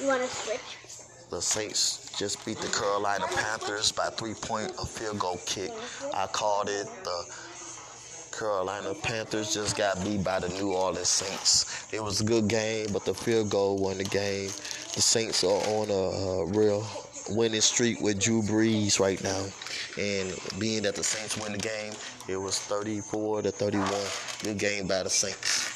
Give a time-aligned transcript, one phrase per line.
[0.00, 1.28] You want to switch?
[1.30, 5.70] The Saints just beat the Carolina Panthers by three point a field goal kick.
[6.14, 7.24] I called it the
[8.36, 11.92] Carolina Panthers just got beat by the New Orleans Saints.
[11.92, 14.48] It was a good game, but the field goal won the game.
[14.94, 16.86] The Saints are on a, a real
[17.28, 19.44] winning streak with Drew Brees right now.
[19.98, 21.92] And being that the Saints win the game,
[22.28, 23.90] it was 34 to 31.
[24.42, 25.69] Good game by the Saints.